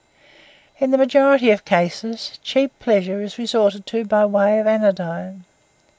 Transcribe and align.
In 0.79 0.89
the 0.89 0.97
majority 0.97 1.51
of 1.51 1.63
cases, 1.63 2.39
cheap 2.41 2.71
pleasure 2.79 3.21
is 3.21 3.37
resorted 3.37 3.85
to 3.85 4.03
by 4.03 4.25
way 4.25 4.57
of 4.57 4.65
anodyne. 4.65 5.43